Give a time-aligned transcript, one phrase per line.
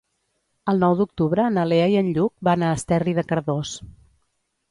[0.71, 3.75] El nou d'octubre na Lea i en Lluc van a Esterri de Cardós.